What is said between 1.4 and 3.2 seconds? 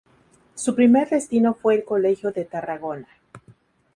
fue el colegio de Tarragona.